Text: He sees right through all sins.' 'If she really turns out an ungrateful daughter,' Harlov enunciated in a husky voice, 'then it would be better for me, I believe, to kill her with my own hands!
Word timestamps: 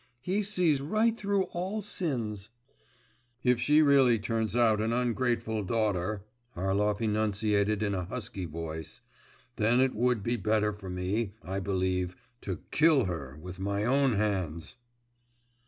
He 0.23 0.41
sees 0.41 0.81
right 0.81 1.15
through 1.15 1.43
all 1.51 1.83
sins.' 1.83 2.49
'If 3.43 3.59
she 3.61 3.83
really 3.83 4.17
turns 4.17 4.55
out 4.55 4.81
an 4.81 4.91
ungrateful 4.91 5.61
daughter,' 5.61 6.23
Harlov 6.55 7.01
enunciated 7.01 7.83
in 7.83 7.93
a 7.93 8.05
husky 8.05 8.45
voice, 8.45 9.01
'then 9.57 9.79
it 9.79 9.93
would 9.93 10.23
be 10.23 10.37
better 10.37 10.73
for 10.73 10.89
me, 10.89 11.33
I 11.43 11.59
believe, 11.59 12.15
to 12.41 12.61
kill 12.71 13.05
her 13.05 13.37
with 13.39 13.59
my 13.59 13.83
own 13.85 14.13
hands! 14.13 14.77